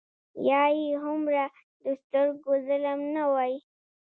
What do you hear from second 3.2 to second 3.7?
وای.